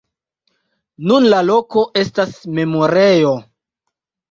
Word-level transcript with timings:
Nun 1.11 1.27
la 1.33 1.43
loko 1.51 1.85
estas 2.03 2.33
memorejo. 2.61 3.37